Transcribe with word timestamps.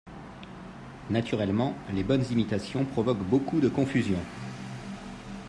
Naturellement, 1.11 1.75
les 1.93 2.03
bonnes 2.03 2.25
imitations 2.31 2.85
provoquent 2.85 3.23
beaucoup 3.29 3.59
de 3.59 3.69
confusion. 3.69 4.17